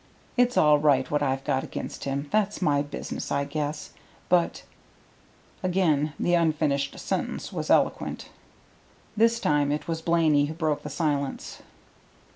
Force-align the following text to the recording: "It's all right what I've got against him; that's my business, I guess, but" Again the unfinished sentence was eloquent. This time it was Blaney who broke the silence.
"It's 0.35 0.57
all 0.57 0.79
right 0.79 1.11
what 1.11 1.21
I've 1.21 1.43
got 1.43 1.63
against 1.63 2.05
him; 2.05 2.27
that's 2.31 2.59
my 2.59 2.81
business, 2.81 3.31
I 3.31 3.45
guess, 3.45 3.91
but" 4.29 4.63
Again 5.61 6.13
the 6.19 6.33
unfinished 6.33 6.97
sentence 6.97 7.53
was 7.53 7.69
eloquent. 7.69 8.29
This 9.15 9.39
time 9.39 9.71
it 9.71 9.87
was 9.87 10.01
Blaney 10.01 10.45
who 10.45 10.55
broke 10.55 10.81
the 10.81 10.89
silence. 10.89 11.61